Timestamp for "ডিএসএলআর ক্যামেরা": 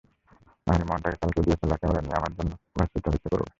1.45-2.01